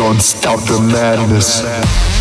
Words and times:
Don't 0.00 0.18
stop 0.18 0.58
the 0.60 0.80
madness. 0.80 2.19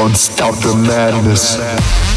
Don't 0.00 0.16
stop 0.16 0.54
the 0.62 0.74
madness. 0.74 2.09